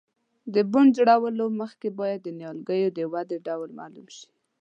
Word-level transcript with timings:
د 0.53 0.55
بڼ 0.71 0.85
جوړولو 0.97 1.45
مخکې 1.61 1.87
باید 1.99 2.19
د 2.23 2.27
نیالګیو 2.39 2.89
د 2.97 2.99
ودې 3.13 3.37
ډول 3.47 3.69
معلوم 3.79 4.07
شي. 4.17 4.27